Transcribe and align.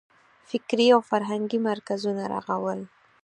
فکري 0.49 0.87
او 0.95 1.01
فرهنګي 1.09 1.59
مرکزونه 1.69 2.23
رغول. 2.33 2.79